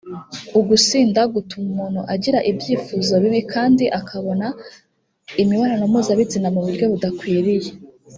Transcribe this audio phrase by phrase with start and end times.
[0.59, 4.47] ugusinda gutuma umuntu agira ibyifuzo bibi kandi akabona
[5.41, 7.71] imibonano mpuzabitsina mu buryo budakwiriye